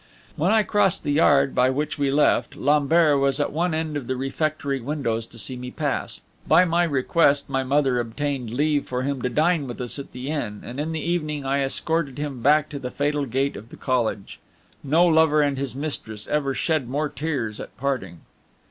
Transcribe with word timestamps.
When 0.35 0.49
I 0.51 0.63
crossed 0.63 1.03
the 1.03 1.11
yard 1.11 1.53
by 1.53 1.69
which 1.69 1.99
we 1.99 2.09
left, 2.09 2.55
Lambert 2.55 3.19
was 3.19 3.39
at 3.39 3.51
one 3.51 3.75
of 3.75 4.07
the 4.07 4.15
refectory 4.17 4.79
windows 4.81 5.27
to 5.27 5.37
see 5.37 5.55
me 5.55 5.69
pass. 5.69 6.21
By 6.47 6.65
my 6.65 6.85
request 6.85 7.51
my 7.51 7.63
mother 7.63 7.99
obtained 7.99 8.49
leave 8.49 8.87
for 8.87 9.03
him 9.03 9.21
to 9.21 9.29
dine 9.29 9.67
with 9.67 9.79
us 9.79 9.99
at 9.99 10.11
the 10.11 10.29
inn, 10.29 10.63
and 10.65 10.79
in 10.79 10.91
the 10.91 10.99
evening 11.01 11.45
I 11.45 11.61
escorted 11.61 12.17
him 12.17 12.41
back 12.41 12.67
to 12.69 12.79
the 12.79 12.89
fatal 12.89 13.27
gate 13.27 13.55
of 13.55 13.69
the 13.69 13.77
college. 13.77 14.39
No 14.83 15.05
lover 15.05 15.43
and 15.43 15.55
his 15.55 15.75
mistress 15.75 16.27
ever 16.29 16.55
shed 16.55 16.89
more 16.89 17.07
tears 17.07 17.59
at 17.59 17.77
parting. 17.77 18.21